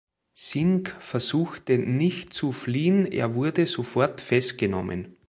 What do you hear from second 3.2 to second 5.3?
wurde sofort festgenommen.